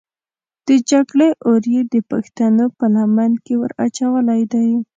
د 0.67 0.69
جګړې 0.89 1.29
اور 1.47 1.61
یې 1.73 1.81
د 1.93 1.95
پښتنو 2.11 2.65
په 2.77 2.85
لمن 2.95 3.31
کې 3.45 3.53
ور 3.57 3.71
اچولی 3.85 4.41
دی. 4.53 4.69